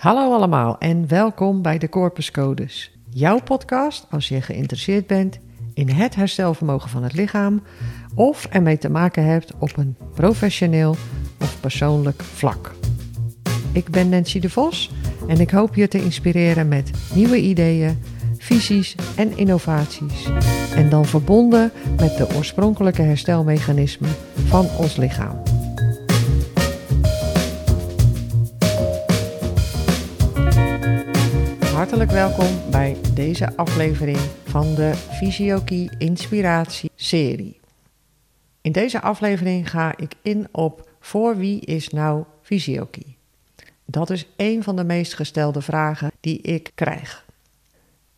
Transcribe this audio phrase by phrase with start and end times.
[0.00, 2.92] Hallo allemaal en welkom bij de Corpus Codes.
[3.10, 5.38] Jouw podcast als je geïnteresseerd bent
[5.74, 7.62] in het herstelvermogen van het lichaam
[8.14, 10.96] of ermee te maken hebt op een professioneel
[11.40, 12.74] of persoonlijk vlak.
[13.72, 14.90] Ik ben Nancy de Vos
[15.28, 18.02] en ik hoop je te inspireren met nieuwe ideeën,
[18.38, 20.28] visies en innovaties.
[20.74, 24.14] En dan verbonden met de oorspronkelijke herstelmechanismen
[24.46, 25.49] van ons lichaam.
[31.90, 37.60] Hartelijk welkom bij deze aflevering van de Fysiokie Inspiratie serie.
[38.60, 43.16] In deze aflevering ga ik in op voor wie is nou fysiokie?
[43.84, 47.26] Dat is een van de meest gestelde vragen die ik krijg.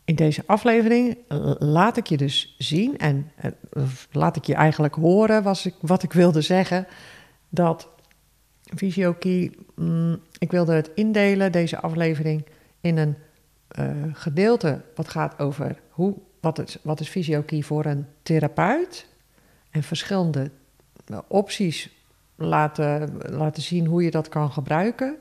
[0.04, 1.16] In deze aflevering
[1.58, 3.50] laat ik je dus zien en eh,
[4.10, 6.86] laat ik je eigenlijk horen ik, wat ik wilde zeggen.
[7.48, 7.88] Dat
[8.76, 12.44] fysiokie, mm, ik wilde het indelen, deze aflevering,
[12.80, 13.16] in een
[13.78, 19.06] uh, gedeelte wat gaat over hoe, wat, is, wat is voor een therapeut.
[19.70, 20.50] En verschillende
[21.10, 21.90] uh, opties
[22.34, 25.16] laten, laten zien hoe je dat kan gebruiken.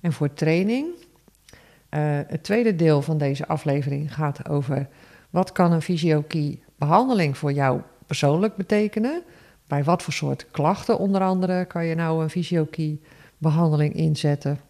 [0.00, 0.86] En voor training.
[1.90, 4.88] Uh, het tweede deel van deze aflevering gaat over
[5.30, 9.22] wat kan een fysiokie behandeling voor jou persoonlijk betekenen.
[9.66, 13.00] Bij wat voor soort klachten onder andere kan je nou een fysiokie
[13.38, 14.60] behandeling inzetten.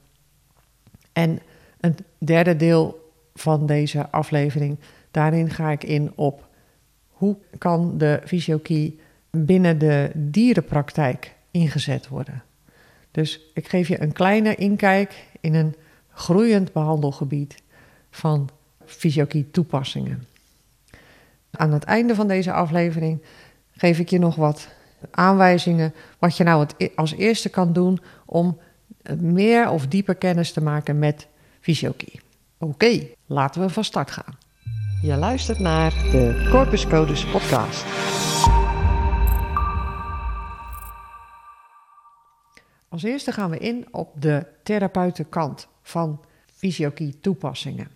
[1.12, 1.40] En
[1.80, 3.01] een derde deel
[3.34, 4.78] van deze aflevering.
[5.10, 6.48] Daarin ga ik in op
[7.08, 12.42] hoe kan de fysiokie binnen de dierenpraktijk ingezet worden.
[13.10, 15.74] Dus ik geef je een kleine inkijk in een
[16.10, 17.62] groeiend behandelgebied
[18.10, 18.48] van
[18.84, 20.26] fysiokie toepassingen.
[21.50, 23.22] Aan het einde van deze aflevering
[23.72, 24.68] geef ik je nog wat
[25.10, 28.58] aanwijzingen wat je nou e-, als eerste kan doen om
[29.18, 31.26] meer of dieper kennis te maken met
[31.60, 32.20] fysiokie.
[32.64, 34.38] Oké, laten we van start gaan.
[35.02, 37.84] Je luistert naar de Corpus Codes podcast.
[42.88, 47.88] Als eerste gaan we in op de therapeutenkant van fysiokie toepassingen.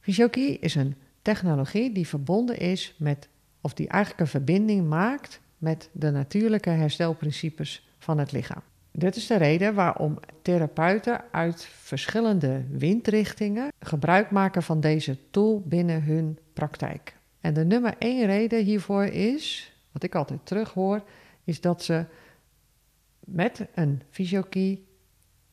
[0.00, 3.28] Fysiokie is een technologie die verbonden is met,
[3.60, 8.62] of die eigenlijk een verbinding maakt met de natuurlijke herstelprincipes van het lichaam.
[8.92, 16.02] Dit is de reden waarom therapeuten uit verschillende windrichtingen gebruik maken van deze tool binnen
[16.02, 17.16] hun praktijk.
[17.40, 21.02] En de nummer één reden hiervoor is, wat ik altijd terughoor,
[21.44, 22.04] is dat ze
[23.20, 24.86] met een fysiokie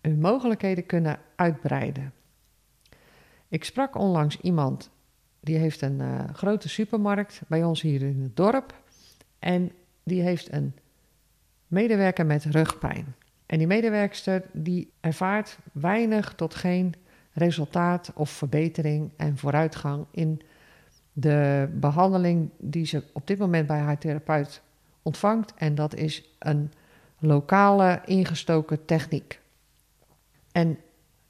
[0.02, 2.14] hun mogelijkheden kunnen uitbreiden.
[3.48, 4.90] Ik sprak onlangs iemand
[5.40, 8.81] die heeft een uh, grote supermarkt bij ons hier in het dorp
[9.40, 9.72] en
[10.04, 10.75] die heeft een
[11.68, 13.16] medewerker met rugpijn.
[13.47, 16.94] En die medewerkster die ervaart weinig tot geen
[17.34, 20.41] resultaat of verbetering en vooruitgang in
[21.13, 24.62] de behandeling die ze op dit moment bij haar therapeut
[25.02, 25.53] ontvangt.
[25.56, 26.72] En dat is een
[27.19, 29.40] lokale ingestoken techniek.
[30.52, 30.78] En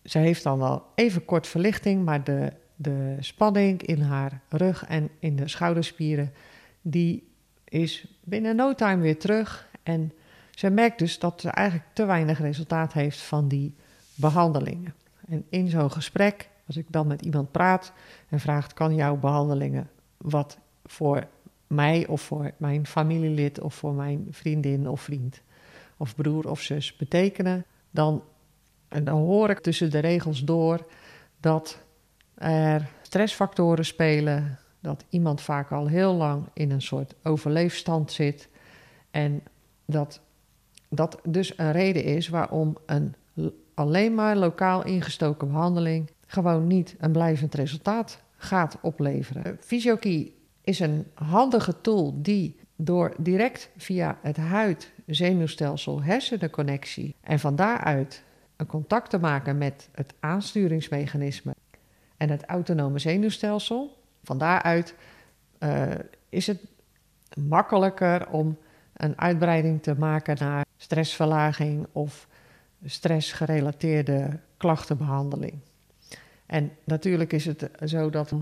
[0.03, 5.09] ze heeft dan wel even kort verlichting, maar de, de spanning in haar rug en
[5.19, 6.33] in de schouderspieren,
[6.81, 7.27] die
[7.63, 9.69] is binnen no time weer terug.
[9.83, 10.11] En
[10.57, 13.75] zij merkt dus dat ze eigenlijk te weinig resultaat heeft van die
[14.15, 14.93] behandelingen.
[15.27, 17.91] En in zo'n gesprek, als ik dan met iemand praat
[18.29, 21.27] en vraagt: kan jouw behandelingen wat voor
[21.67, 25.41] mij of voor mijn familielid of voor mijn vriendin of vriend
[25.97, 28.23] of broer of zus betekenen, dan,
[28.87, 30.85] en dan hoor ik tussen de regels door
[31.39, 31.83] dat
[32.35, 38.49] er stressfactoren spelen, dat iemand vaak al heel lang in een soort overleefstand zit
[39.11, 39.41] en
[39.85, 40.21] dat
[40.97, 43.15] dat dus een reden is waarom een
[43.73, 49.57] alleen maar lokaal ingestoken behandeling gewoon niet een blijvend resultaat gaat opleveren.
[49.59, 58.23] Fysiokie is een handige tool die door direct via het huid-zenuwstelsel hersenenconnectie en van daaruit
[58.55, 61.55] een contact te maken met het aansturingsmechanisme
[62.17, 64.95] en het autonome zenuwstelsel, van daaruit
[65.59, 65.87] uh,
[66.29, 66.59] is het
[67.47, 68.57] makkelijker om
[68.93, 72.27] een uitbreiding te maken naar stressverlaging of
[72.85, 75.59] stressgerelateerde klachtenbehandeling.
[76.45, 78.33] En natuurlijk is het zo dat,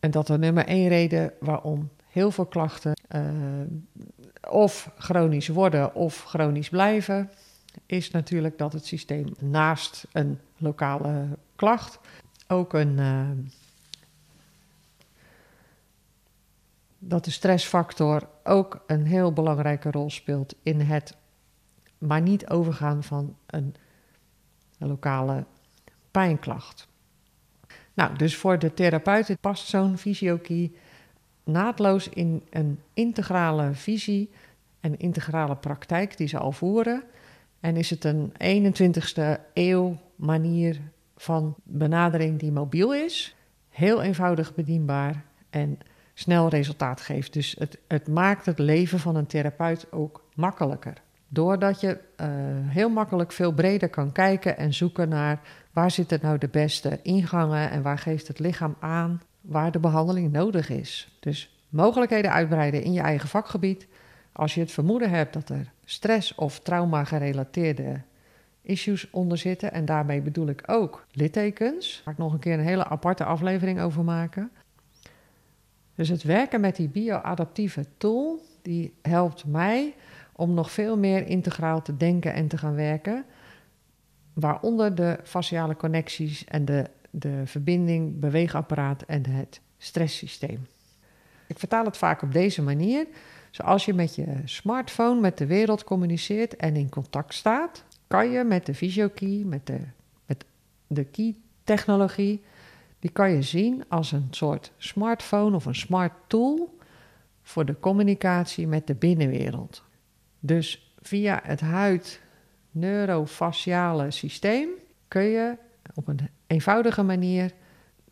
[0.00, 3.22] en dat de nummer één reden waarom heel veel klachten uh,
[4.50, 7.30] of chronisch worden of chronisch blijven,
[7.86, 11.26] is natuurlijk dat het systeem naast een lokale
[11.56, 11.98] klacht
[12.48, 12.98] ook een.
[12.98, 13.28] Uh,
[17.04, 21.16] dat de stressfactor ook een heel belangrijke rol speelt in het
[22.02, 23.74] maar niet overgaan van een,
[24.78, 25.44] lokale
[26.10, 26.88] pijnklacht.
[27.94, 30.76] Nou, dus voor de therapeuten past zo'n fysiokie
[31.44, 34.30] naadloos in een integrale visie
[34.80, 37.02] en integrale praktijk die ze al voeren.
[37.60, 40.80] En is het een 21ste eeuw manier
[41.16, 43.36] van benadering die mobiel is,
[43.68, 45.78] heel eenvoudig bedienbaar en
[46.14, 47.32] snel resultaat geeft.
[47.32, 51.02] Dus het, het maakt het leven van een therapeut ook makkelijker.
[51.34, 52.26] Doordat je uh,
[52.68, 55.40] heel makkelijk veel breder kan kijken en zoeken naar
[55.72, 60.32] waar zitten nou de beste ingangen en waar geeft het lichaam aan waar de behandeling
[60.32, 61.16] nodig is.
[61.20, 63.86] Dus mogelijkheden uitbreiden in je eigen vakgebied.
[64.32, 68.00] Als je het vermoeden hebt dat er stress of trauma gerelateerde
[68.62, 72.58] issues onder zitten, en daarmee bedoel ik ook littekens, daar ga ik nog een keer
[72.58, 74.50] een hele aparte aflevering over maken.
[75.94, 79.94] Dus het werken met die bioadaptieve tool, die helpt mij
[80.32, 83.24] om nog veel meer integraal te denken en te gaan werken.
[84.32, 90.66] Waaronder de fasciale connecties en de, de verbinding, beweegapparaat en het stresssysteem.
[91.46, 93.06] Ik vertaal het vaak op deze manier.
[93.50, 98.44] Zoals je met je smartphone met de wereld communiceert en in contact staat, kan je
[98.44, 99.78] met de VisioKey, met de,
[100.26, 100.44] met
[100.86, 102.42] de key-technologie,
[102.98, 106.78] die kan je zien als een soort smartphone of een smart tool
[107.42, 109.82] voor de communicatie met de binnenwereld.
[110.44, 114.68] Dus via het huid-neurofasciale systeem
[115.08, 115.56] kun je
[115.94, 117.52] op een eenvoudige manier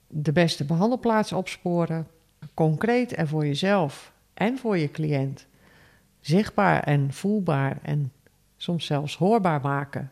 [0.07, 2.07] de beste behandelplaats opsporen,
[2.55, 5.47] concreet en voor jezelf en voor je cliënt
[6.21, 8.13] zichtbaar en voelbaar en
[8.57, 10.11] soms zelfs hoorbaar maken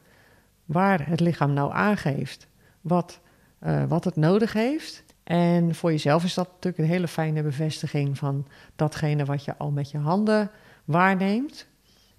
[0.65, 2.47] waar het lichaam nou aangeeft
[2.81, 3.21] wat,
[3.63, 5.05] uh, wat het nodig heeft.
[5.25, 9.71] En voor jezelf is dat natuurlijk een hele fijne bevestiging van datgene wat je al
[9.71, 10.51] met je handen
[10.85, 11.67] waarneemt.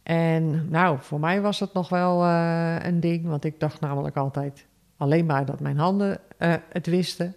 [0.10, 4.18] En nou, voor mij was het nog wel uh, een ding, want ik dacht namelijk
[4.18, 4.66] altijd
[4.98, 7.36] alleen maar dat mijn handen uh, het wisten.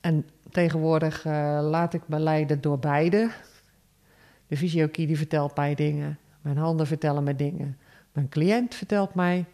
[0.00, 1.32] En tegenwoordig uh,
[1.62, 3.30] laat ik me leiden door beide.
[4.46, 7.78] De fysiokie die vertelt mij dingen, mijn handen vertellen me dingen.
[8.12, 9.44] Mijn cliënt vertelt mij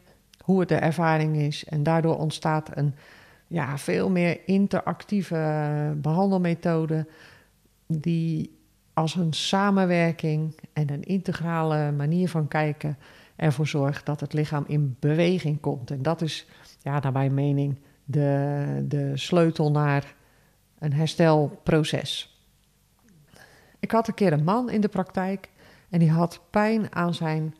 [0.44, 1.64] hoe het de ervaring is.
[1.64, 2.94] En daardoor ontstaat een
[3.46, 7.06] ja, veel meer interactieve behandelmethode
[7.86, 8.58] die
[8.94, 12.98] als een samenwerking en een integrale manier van kijken
[13.36, 15.90] ervoor zorgt dat het lichaam in beweging komt.
[15.90, 16.46] En dat is,
[16.82, 20.14] ja, naar mijn mening, de, de sleutel naar
[20.78, 22.38] een herstelproces.
[23.78, 25.50] Ik had een keer een man in de praktijk
[25.90, 27.54] en die had pijn aan zijn,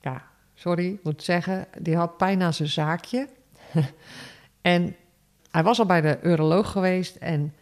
[0.00, 0.22] ja,
[0.54, 3.28] sorry, moet zeggen, die had pijn aan zijn zaakje.
[4.60, 4.96] en
[5.50, 7.54] hij was al bij de uroloog geweest en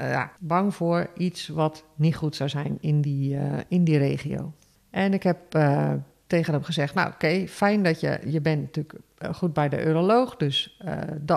[0.00, 4.52] uh, bang voor iets wat niet goed zou zijn in die, uh, in die regio.
[4.90, 5.92] En ik heb uh,
[6.26, 8.20] tegen hem gezegd: Nou, oké, fijn dat je.
[8.24, 8.94] Je bent natuurlijk
[9.32, 10.80] goed bij de uroloog, dus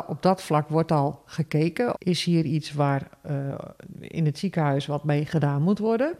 [0.07, 1.93] op dat vlak wordt al gekeken.
[1.97, 3.07] Is hier iets waar
[3.99, 6.17] in het ziekenhuis wat mee gedaan moet worden?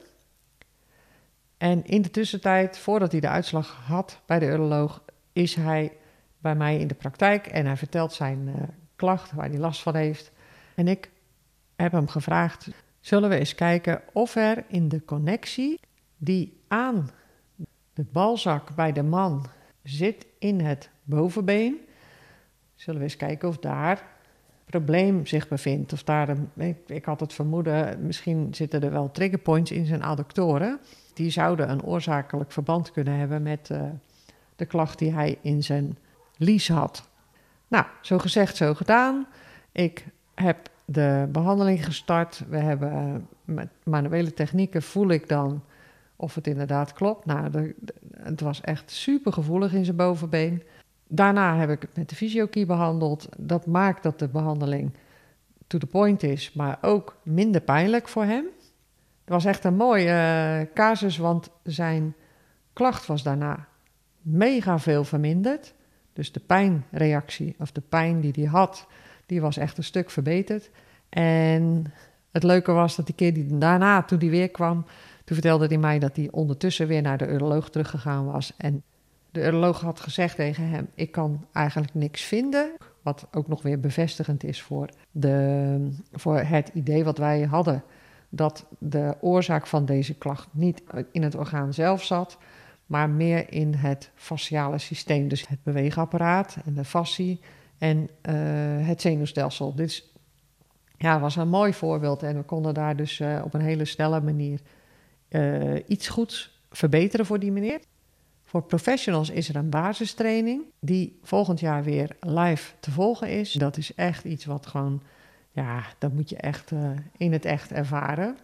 [1.57, 5.03] En in de tussentijd, voordat hij de uitslag had bij de uroloog,
[5.33, 5.91] is hij
[6.37, 10.31] bij mij in de praktijk en hij vertelt zijn klacht waar hij last van heeft.
[10.75, 11.09] En ik
[11.81, 12.69] heb hem gevraagd:
[13.00, 15.80] zullen we eens kijken of er in de connectie
[16.18, 17.10] die aan
[17.94, 19.45] de balzak bij de man
[19.83, 21.78] zit in het bovenbeen,
[22.75, 24.10] zullen we eens kijken of daar
[24.72, 25.94] probleem zich bevindt.
[25.94, 26.50] Of daar een,
[26.85, 30.80] ik, had het vermoeden, misschien zitten er wel triggerpoints in zijn adductoren.
[31.14, 33.81] Die zouden een oorzakelijk verband kunnen hebben met uh,
[34.56, 35.97] de klacht die hij in zijn
[36.38, 37.09] lies had.
[37.68, 39.28] Nou, zo gezegd, zo gedaan.
[39.71, 42.44] Ik heb de behandeling gestart.
[42.50, 45.64] We hebben uh, met manuele technieken voel ik dan
[46.16, 47.26] of het inderdaad klopt.
[47.26, 47.74] Nou,
[48.18, 50.64] het was echt super gevoelig in zijn bovenbeen.
[51.07, 53.30] Daarna heb ik het met de fysiokey behandeld.
[53.38, 54.92] Dat maakt dat de behandeling
[55.68, 58.45] to the point is, maar ook minder pijnlijk voor hem.
[59.21, 62.16] Het was echt een mooie uh, casus, want zijn
[62.74, 63.68] klacht was daarna
[64.21, 65.74] mega veel verminderd.
[66.14, 68.88] Dus de pijnreactie, of de pijn die hij had,
[69.31, 70.69] die was echt een stuk verbeterd.
[71.09, 71.94] En
[72.31, 74.85] het leuke was dat die keer die daarna, toen hij weer kwam,
[75.23, 78.54] toen vertelde hij mij dat hij ondertussen weer naar de uroloog teruggegaan was.
[78.57, 78.83] En
[79.31, 82.71] de uroloog had gezegd tegen hem: Ik kan eigenlijk niks vinden.
[83.02, 87.83] Wat ook nog weer bevestigend is voor, de, voor het idee wat wij hadden.
[88.30, 92.38] Dat de oorzaak van deze klacht niet in het orgaan zelf zat,
[92.85, 95.28] maar meer in het fasciale systeem.
[95.28, 97.40] Dus het beweegapparaat en de fascie
[97.81, 99.76] en uh, het zenuwstelsel.
[99.76, 100.04] Dit
[100.97, 104.21] ja, was een mooi voorbeeld en we konden daar dus uh, op een hele snelle
[104.21, 104.59] manier
[105.30, 107.80] uh, iets goeds verbeteren voor die meneer.
[108.44, 113.52] Voor professionals is er een basistraining die volgend jaar weer live te volgen is.
[113.52, 115.02] Dat is echt iets wat gewoon,
[115.52, 116.71] ja, dat moet je echt
[117.18, 118.38] in het echt ervaren.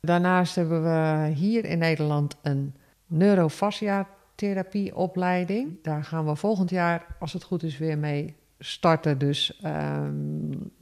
[0.00, 2.74] Daarnaast hebben we hier in Nederland een
[3.06, 5.78] neurofasciatherapieopleiding.
[5.82, 9.18] Daar gaan we volgend jaar, als het goed is, weer mee starten.
[9.18, 10.72] Dus um,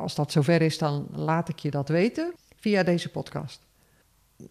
[0.00, 3.66] als dat zover is, dan laat ik je dat weten via deze podcast.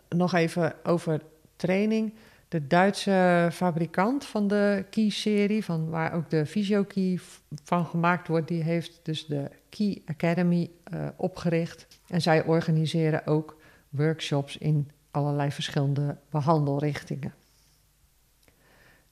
[0.09, 1.21] Nog even over
[1.55, 2.13] training.
[2.47, 7.19] De Duitse fabrikant van de Key-serie, van waar ook de Physio-Key
[7.63, 11.87] van gemaakt wordt, die heeft dus de Key Academy uh, opgericht.
[12.07, 13.57] En zij organiseren ook
[13.89, 17.33] workshops in allerlei verschillende behandelrichtingen.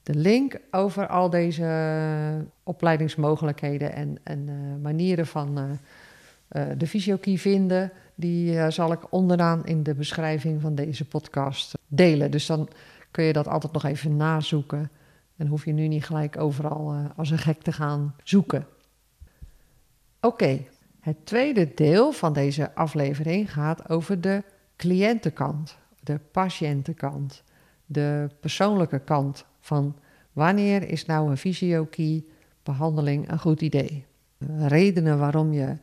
[0.04, 7.92] De link over al deze opleidingsmogelijkheden en, en uh, manieren van uh, de fysiokey vinden,
[8.14, 12.30] die zal ik onderaan in de beschrijving van deze podcast delen.
[12.30, 12.68] Dus dan
[13.10, 14.90] kun je dat altijd nog even nazoeken
[15.36, 18.66] en hoef je nu niet gelijk overal als een gek te gaan zoeken.
[20.20, 20.60] Oké,
[21.00, 24.42] het tweede deel van deze aflevering gaat over de
[24.76, 27.42] cliëntenkant, de patiëntenkant,
[27.86, 29.96] de persoonlijke kant van
[30.32, 32.24] wanneer is nou een fysiokey
[32.62, 34.04] behandeling een goed idee.
[34.58, 35.76] Redenen waarom je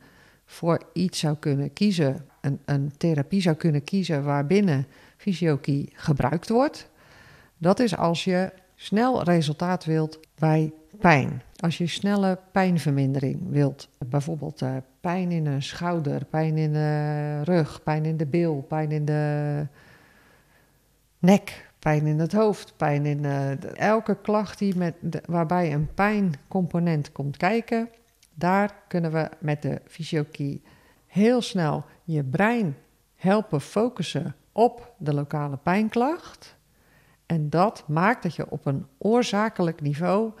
[0.44, 4.86] voor iets zou kunnen kiezen, een, een therapie zou kunnen kiezen waarbinnen
[5.16, 6.90] fysiokey gebruikt wordt.
[7.58, 11.42] Dat is als je snel resultaat wilt bij pijn.
[11.56, 17.82] Als je snelle pijnvermindering wilt, bijvoorbeeld uh, pijn in een schouder, pijn in de rug,
[17.82, 19.66] pijn in de bil, pijn in de
[21.18, 24.94] nek, pijn in het hoofd, pijn in uh, elke klacht die met
[25.26, 27.88] waarbij een pijncomponent komt kijken,
[28.34, 30.60] daar kunnen we met de fysiokey
[31.06, 32.76] heel snel je brein
[33.16, 36.56] helpen focussen op de lokale pijnklacht.
[37.26, 40.32] En dat maakt dat je op een oorzakelijk niveau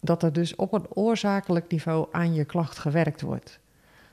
[0.00, 3.58] dat er dus op een oorzakelijk niveau aan je klacht gewerkt wordt.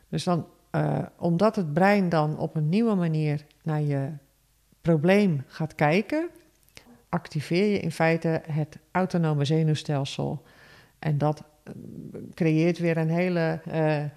[0.09, 4.09] Dus dan, uh, omdat het brein dan op een nieuwe manier naar je
[4.81, 6.29] probleem gaat kijken,
[7.13, 10.43] activeer je in feite het autonome zenuwstelsel.
[10.99, 11.73] En dat eh,
[12.33, 14.09] creëert weer een hele uh, uh,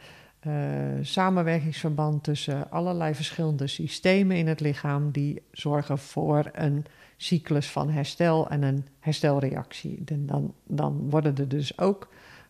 [1.02, 6.84] samenwerkingsverband tussen allerlei verschillende systemen in het lichaam die zorgen voor een
[7.16, 10.04] cyclus van herstel en een herstelreactie.
[10.04, 12.08] Dan, dan worden er dus ook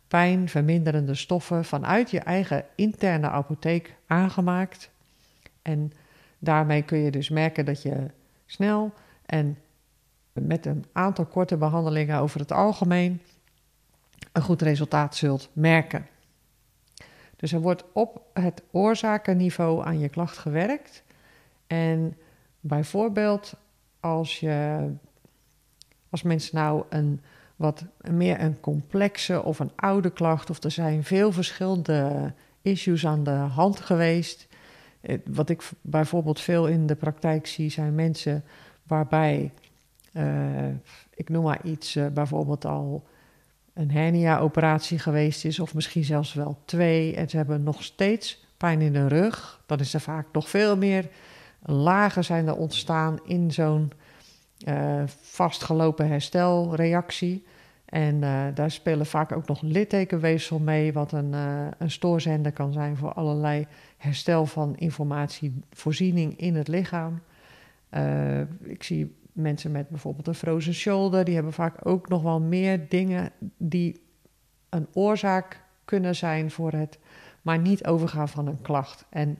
[0.08, 4.90] pijnverminderende stoffen vanuit je eigen interne apotheek aangemaakt.
[5.62, 5.92] En
[6.38, 8.10] daarmee kun je dus merken dat je
[8.46, 8.92] snel
[9.26, 9.56] en
[10.42, 13.20] met een aantal korte behandelingen over het algemeen
[14.32, 16.06] een goed resultaat zult merken.
[17.36, 21.02] Dus er wordt op het oorzakenniveau aan je klacht gewerkt.
[21.66, 22.16] En
[22.60, 23.54] bijvoorbeeld
[24.00, 24.88] als, je,
[26.10, 27.20] als mensen nou een
[27.56, 33.24] wat meer een complexe of een oude klacht, of er zijn veel verschillende issues aan
[33.24, 34.48] de hand geweest.
[35.00, 38.44] Eh, wat ik bijvoorbeeld veel in de praktijk zie, zijn mensen
[38.82, 39.52] waarbij,
[41.14, 43.06] ik noem maar iets, uh, bijvoorbeeld al
[43.74, 48.80] een hernia-operatie geweest is, of misschien zelfs wel twee, en ze hebben nog steeds pijn
[48.80, 49.62] in de rug.
[49.66, 51.08] Dan is er vaak nog veel meer
[51.62, 53.92] lagen zijn er ontstaan in zo'n
[54.68, 57.44] uh, vastgelopen herstelreactie.
[57.84, 58.20] En
[58.54, 61.32] daar spelen vaak ook nog littekenweefsel mee, wat een,
[61.78, 67.20] een stoorzender kan zijn voor allerlei herstel van informatievoorziening in het lichaam.
[68.62, 72.88] ik zie mensen met bijvoorbeeld een frozen shoulder, die hebben vaak ook nog wel meer
[72.88, 74.00] dingen die
[74.68, 76.98] een oorzaak kunnen zijn voor het
[77.42, 79.04] maar niet overgaan van een klacht.
[79.08, 79.38] En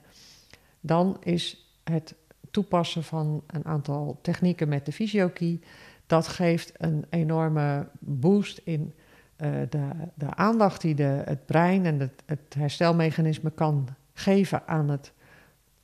[0.81, 2.15] dan is het
[2.51, 5.61] toepassen van een aantal technieken met de fysiokey,
[6.07, 8.95] dat geeft een enorme boost in
[9.37, 14.89] uh, de, de, aandacht die de, het brein en het, het, herstelmechanisme kan geven aan,
[14.89, 15.13] het,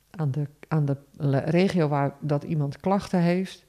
[0.09, 0.97] aan, de, aan de
[1.37, 3.65] regio waar dat iemand klachten heeft.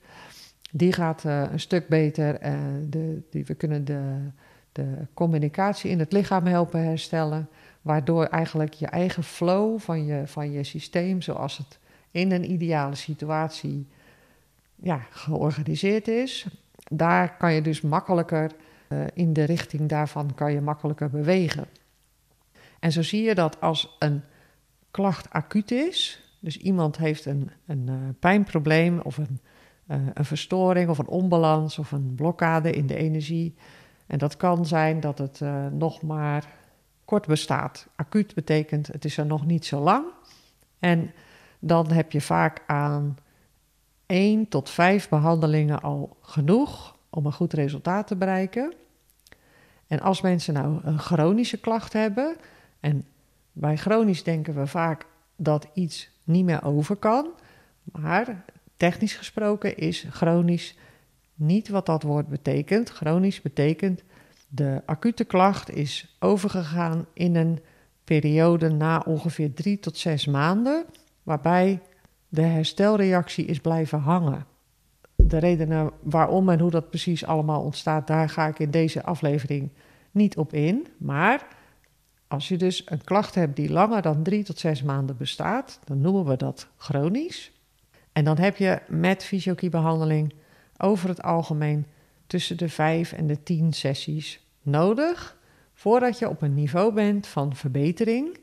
[0.76, 2.46] Die gaat uh, een stuk beter.
[2.46, 2.52] Uh,
[2.88, 4.30] de, die, we kunnen de,
[4.72, 7.48] de communicatie in het lichaam helpen herstellen.
[7.82, 11.78] Waardoor eigenlijk je eigen flow van je, van je systeem, zoals het
[12.10, 13.86] in een ideale situatie
[14.74, 16.46] ja, georganiseerd is.
[16.90, 18.50] Daar kan je dus makkelijker
[18.88, 21.66] uh, in de richting daarvan kan je makkelijker bewegen.
[22.78, 24.22] En zo zie je dat als een
[24.90, 29.38] klacht acuut is, dus iemand heeft een, een pijnprobleem of een,
[29.88, 33.54] uh, een verstoring of een onbalans of een blokkade in de energie.
[34.06, 36.52] En dat kan zijn dat het nog maar
[37.04, 37.86] kort bestaat.
[37.96, 40.04] Acuut betekent het is er nog niet zo lang.
[40.78, 41.12] En
[41.58, 43.16] dan heb je vaak aan
[44.06, 48.74] één tot vijf behandelingen al genoeg om een goed resultaat te bereiken.
[49.86, 52.36] En als mensen nou een chronische klacht hebben,
[52.80, 53.04] en
[53.52, 57.26] bij chronisch denken we vaak dat iets niet meer over kan,
[57.82, 58.44] maar
[58.76, 60.76] technisch gesproken is chronisch
[61.34, 62.90] niet wat dat woord betekent.
[62.90, 64.02] Chronisch betekent
[64.48, 67.60] de acute klacht is overgegaan in een
[68.04, 70.84] periode na ongeveer drie tot zes maanden,
[71.22, 71.80] waarbij
[72.28, 74.46] de herstelreactie is blijven hangen.
[75.16, 79.70] De redenen waarom en hoe dat precies allemaal ontstaat, daar ga ik in deze aflevering
[80.10, 80.86] niet op in.
[80.98, 81.46] Maar
[82.28, 86.00] als je dus een klacht hebt die langer dan drie tot zes maanden bestaat, dan
[86.00, 87.52] noemen we dat chronisch.
[88.14, 90.34] En dan heb je met fysiokiebehandeling
[90.76, 91.86] over het algemeen
[92.26, 95.38] tussen de vijf en de tien sessies nodig
[95.72, 98.38] voordat je op een niveau bent van verbetering.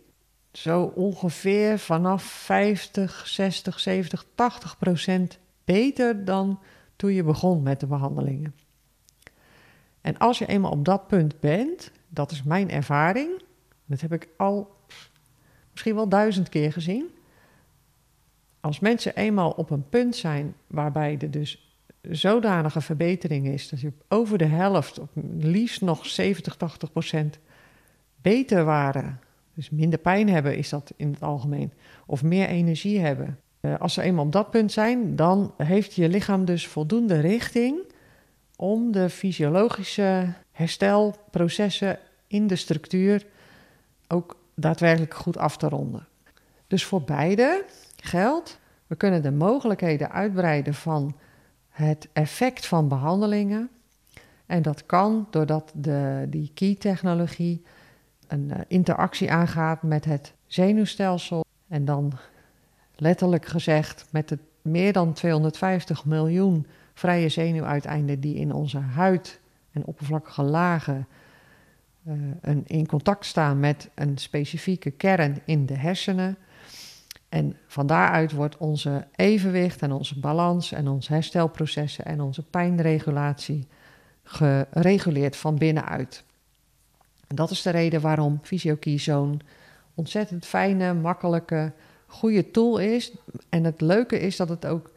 [0.52, 6.60] Zo ongeveer vanaf 50, 60, 70, 80 procent beter dan
[6.96, 8.56] toen je begon met de behandelingen.
[10.02, 13.42] En als je eenmaal op dat punt bent, dat is mijn ervaring,
[13.86, 14.76] dat heb ik al
[15.72, 17.10] misschien wel duizend keer gezien.
[18.62, 23.94] Als mensen eenmaal op een punt zijn waarbij er dus zodanige verbetering is dat je
[24.08, 27.40] over de helft, of liefst nog 70, 80 procent
[28.22, 29.20] beter waren,
[29.54, 31.72] dus minder pijn hebben is dat in het algemeen,
[32.06, 33.40] of meer energie hebben.
[33.60, 37.80] Eh, als ze eenmaal op dat punt zijn, dan heeft je lichaam dus voldoende richting
[38.56, 43.26] om de fysiologische herstelprocessen in de structuur
[44.08, 46.08] ook daadwerkelijk goed af te ronden.
[46.68, 47.66] Dus voor beide
[48.02, 51.16] geldt, we kunnen de mogelijkheden uitbreiden van
[51.70, 53.70] het effect van behandelingen.
[54.46, 57.64] En dat kan doordat de, die key-technologie
[58.28, 61.46] een eh, interactie aangaat met het zenuwstelsel.
[61.68, 62.12] En dan
[62.96, 69.40] letterlijk gezegd met de meer dan 250 miljoen vrije zenuwuiteinden die in onze huid
[69.72, 71.08] en oppervlakkige lagen
[72.08, 76.38] uh, een, in contact staan met een specifieke kern in de hersenen.
[77.32, 83.68] En van daaruit wordt onze evenwicht en onze balans en onze herstelprocessen en onze pijnregulatie
[84.24, 86.24] gereguleerd van binnenuit.
[87.28, 89.42] En dat is de reden waarom Physiokey zo'n
[89.94, 91.72] ontzettend fijne, makkelijke,
[92.08, 93.14] goede tool is.
[93.50, 94.92] En het leuke is dat het ook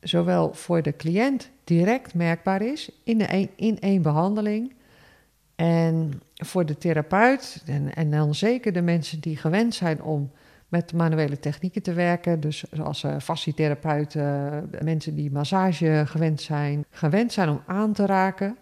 [0.00, 4.74] zowel voor de cliënt direct merkbaar is in, de in één behandeling.
[5.54, 10.30] En voor de therapeut en, en dan zeker de mensen die gewend zijn om
[10.72, 12.40] met manuele technieken te werken.
[12.40, 18.58] Dus zoals uh, fascietherapeuten, mensen die massage gewend zijn, gewend zijn om aan te raken.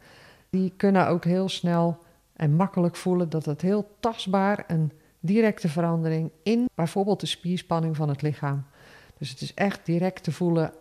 [0.51, 1.99] Die kunnen ook heel snel
[2.37, 8.09] en makkelijk voelen dat het heel tastbaar een directe verandering in bijvoorbeeld de spierspanning van
[8.09, 8.65] het lichaam.
[9.19, 10.73] Dus het is echt direct te voelen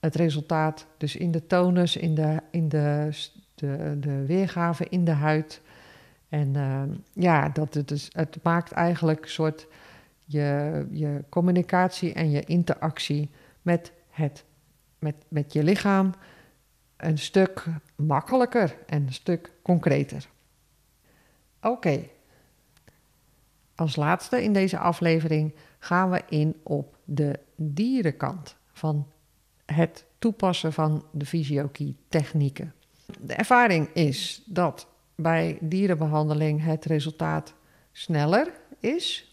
[0.00, 0.86] het resultaat.
[0.96, 3.08] Dus in de tonus, in de, in de,
[3.54, 5.60] de, de weergave in de huid.
[6.28, 6.82] En uh,
[7.12, 9.66] ja, dat het, dus, het maakt eigenlijk een soort
[10.32, 13.30] je, je communicatie en je interactie
[13.62, 14.44] met, het,
[14.98, 16.12] met, met je lichaam
[16.96, 17.64] een stuk
[17.96, 20.28] makkelijker en een stuk concreter.
[21.60, 22.08] Oké,
[23.74, 29.06] als laatste in deze aflevering gaan we in op de dierenkant van
[29.64, 32.74] het toepassen van de fysiokey technieken.
[33.20, 37.54] De ervaring is dat bij dierenbehandeling het resultaat
[37.92, 39.31] sneller is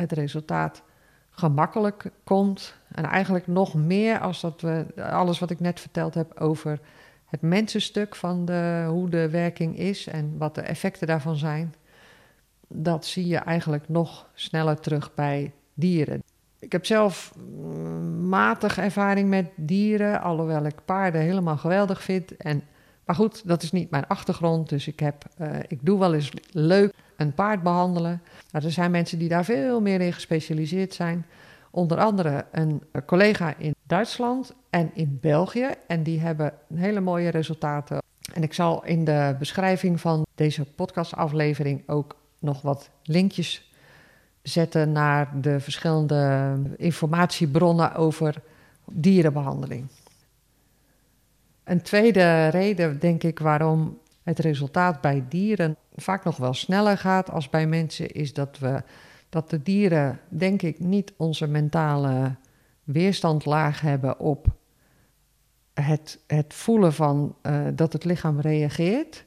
[0.00, 0.82] het resultaat
[1.30, 2.74] gemakkelijk komt.
[2.88, 6.80] En eigenlijk nog meer als dat we alles wat ik net verteld heb over
[7.24, 11.74] het mensenstuk van de, hoe de werking is en wat de effecten daarvan zijn.
[12.68, 16.22] Dat zie je eigenlijk nog sneller terug bij dieren.
[16.58, 22.36] Ik heb zelf mm, matig ervaring met dieren, alhoewel ik paarden helemaal geweldig vind.
[22.36, 22.62] En,
[23.04, 26.30] maar goed, dat is niet mijn achtergrond, dus ik, heb, uh, ik doe wel eens
[26.50, 28.22] leuk een paard behandelen.
[28.50, 31.26] Nou, er zijn mensen die daar veel meer in gespecialiseerd zijn.
[31.70, 35.68] Onder andere een collega in Duitsland en in België.
[35.86, 37.98] En die hebben hele mooie resultaten.
[38.32, 43.72] En ik zal in de beschrijving van deze podcastaflevering ook nog wat linkjes
[44.42, 48.34] zetten naar de verschillende informatiebronnen over
[48.84, 49.86] dierenbehandeling.
[51.64, 57.30] Een tweede reden, denk ik, waarom het resultaat bij dieren vaak nog wel sneller gaat
[57.30, 58.82] als bij mensen, is dat we
[59.28, 62.34] dat de dieren, denk ik, niet onze mentale
[62.84, 64.46] weerstand laag hebben op
[65.74, 69.24] het, het voelen van uh, dat het lichaam reageert.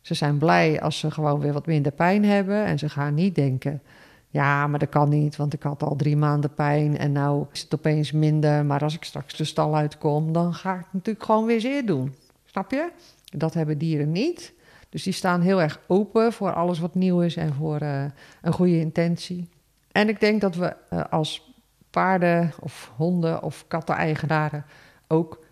[0.00, 3.34] Ze zijn blij als ze gewoon weer wat minder pijn hebben en ze gaan niet
[3.34, 3.82] denken.
[4.28, 7.62] Ja, maar dat kan niet, want ik had al drie maanden pijn en nou is
[7.62, 8.64] het opeens minder.
[8.64, 12.14] Maar als ik straks de stal uitkom, dan ga ik natuurlijk gewoon weer zeer doen.
[12.44, 12.90] Snap je?
[13.38, 14.54] Dat hebben dieren niet.
[14.88, 18.04] Dus die staan heel erg open voor alles wat nieuw is en voor uh,
[18.42, 19.48] een goede intentie.
[19.92, 21.54] En ik denk dat we uh, als
[21.90, 24.64] paarden of honden of katten-eigenaren
[25.08, 25.44] ook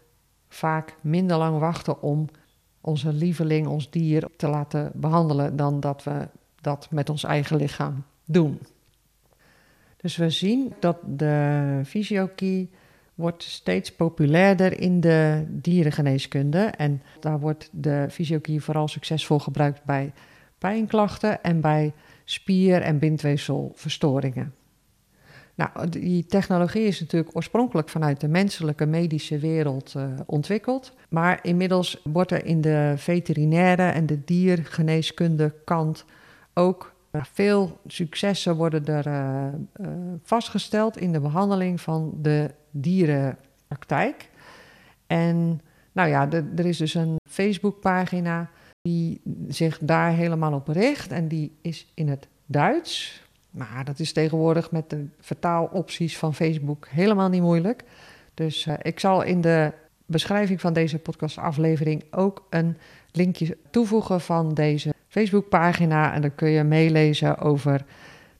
[0.48, 2.28] vaak minder lang wachten om
[2.80, 6.28] onze lieveling, ons dier, te laten behandelen dan dat we
[6.60, 8.60] dat met ons eigen lichaam doen.
[9.96, 12.70] Dus we zien dat de fysiokie
[13.14, 16.58] wordt steeds populairder in de dierengeneeskunde.
[16.58, 20.12] En daar wordt de fysiokie vooral succesvol gebruikt bij
[20.58, 21.92] pijnklachten en bij
[22.24, 24.54] spier- en bindweefselverstoringen.
[25.54, 30.92] Nou, die technologie is natuurlijk oorspronkelijk vanuit de menselijke medische wereld uh, ontwikkeld.
[31.08, 36.04] Maar inmiddels wordt er in de veterinaire en de diergeneeskunde kant
[36.54, 39.46] ook veel successen worden er uh,
[40.22, 44.28] vastgesteld in de behandeling van de dierenpraktijk.
[45.06, 45.60] En
[45.92, 48.50] nou ja, er is dus een Facebookpagina
[48.82, 51.12] die zich daar helemaal op richt.
[51.12, 53.22] En die is in het Duits.
[53.50, 57.84] Maar dat is tegenwoordig met de vertaalopties van Facebook helemaal niet moeilijk.
[58.34, 59.72] Dus uh, ik zal in de
[60.06, 62.76] beschrijving van deze podcastaflevering ook een
[63.12, 66.14] linkje toevoegen van deze Facebookpagina.
[66.14, 67.84] En dan kun je meelezen over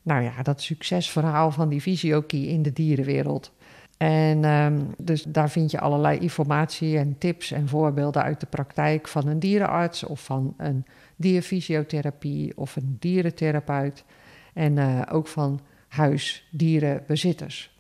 [0.02, 3.52] nou ja, dat succesverhaal van die fysiokie in de dierenwereld.
[3.96, 9.08] En um, dus daar vind je allerlei informatie en tips en voorbeelden uit de praktijk
[9.08, 14.04] van een dierenarts of van een dierfysiotherapie of een dierentherapeut.
[14.52, 17.78] En uh, ook van huisdierenbezitters.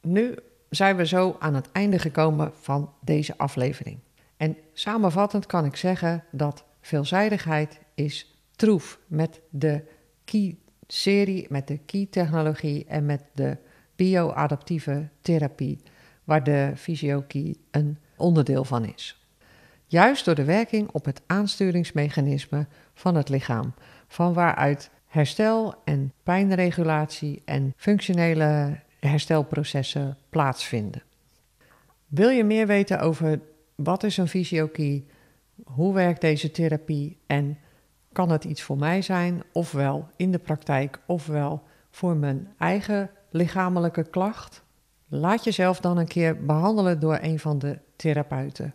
[0.00, 0.34] Nu
[0.70, 3.98] zijn we zo aan het einde gekomen van deze aflevering.
[4.36, 9.84] En samenvattend kan ik zeggen dat veelzijdigheid is troef met de
[10.86, 13.56] Key-serie, met de Key-technologie en met de
[13.96, 15.80] bioadaptieve therapie,
[16.24, 19.20] waar de fysiokie een onderdeel van is.
[19.86, 23.74] Juist door de werking op het aansturingsmechanisme van het lichaam,
[24.08, 31.02] van waaruit herstel en pijnregulatie en functionele herstelprocessen plaatsvinden.
[32.06, 33.40] Wil je meer weten over
[33.74, 35.06] wat is een fysiokie,
[35.64, 37.58] hoe werkt deze therapie en
[38.16, 44.02] kan het iets voor mij zijn, ofwel in de praktijk, ofwel voor mijn eigen lichamelijke
[44.10, 44.62] klacht?
[45.08, 48.74] Laat jezelf dan een keer behandelen door een van de therapeuten.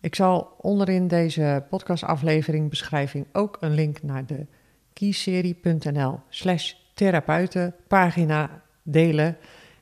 [0.00, 4.46] Ik zal onderin deze podcastaflevering beschrijving ook een link naar de
[4.92, 9.36] keyserie.nl slash therapeutenpagina delen.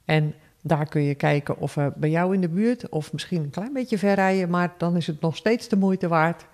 [0.04, 3.50] En daar kun je kijken of er bij jou in de buurt, of misschien een
[3.50, 6.46] klein beetje ver rijden, maar dan is het nog steeds de moeite waard,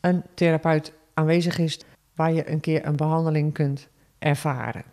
[0.00, 1.80] een therapeut aanwezig is
[2.14, 4.84] waar je een keer een behandeling kunt ervaren.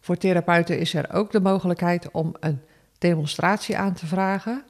[0.00, 2.60] Voor therapeuten is er ook de mogelijkheid om een
[2.98, 4.64] demonstratie aan te vragen.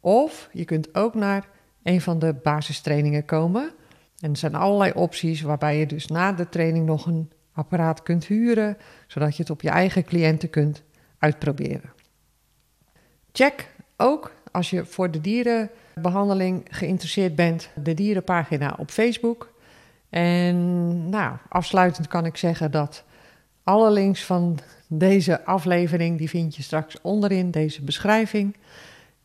[0.00, 1.48] Of je kunt ook naar
[1.82, 3.70] een van de basistrainingen komen.
[4.18, 8.26] En er zijn allerlei opties waarbij je dus na de training nog een apparaat kunt
[8.26, 10.82] huren, zodat je het op je eigen cliënten kunt
[11.18, 11.92] uitproberen.
[13.32, 19.53] Check ook als je voor de dierenbehandeling geïnteresseerd bent, de dierenpagina op Facebook.
[20.14, 23.04] En nou, afsluitend kan ik zeggen dat
[23.62, 28.56] alle links van deze aflevering, die vind je straks onderin deze beschrijving.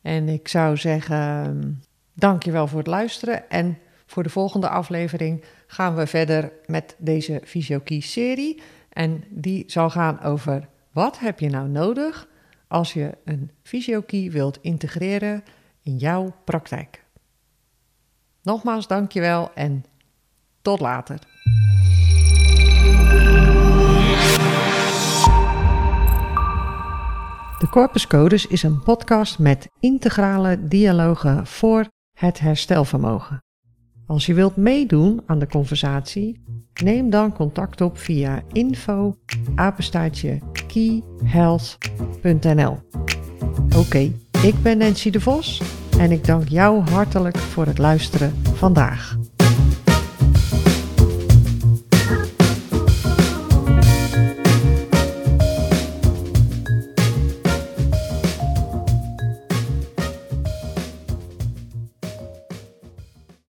[0.02, 3.49] En ik zou zeggen, dankjewel voor het luisteren.
[3.49, 8.62] En voor de volgende aflevering gaan we verder met deze Fysiokie-serie.
[8.89, 12.28] En die zal gaan over wat heb je nou nodig
[12.67, 15.43] als je een fysiokie wilt integreren
[15.82, 17.04] in jouw praktijk.
[18.41, 19.86] Nogmaals dankjewel en
[20.69, 21.19] tot later.
[27.58, 33.43] De Corpus Codes is een podcast met integrale dialogen voor het herstelvermogen.
[34.08, 36.43] Als je wilt meedoen aan de conversatie,
[36.84, 39.15] neem dan contact op via info
[40.67, 42.79] keyhealth.nl.
[43.77, 44.12] Oké,
[44.43, 45.62] ik ben Nancy de Vos
[45.97, 49.18] en ik dank jou hartelijk voor het luisteren vandaag.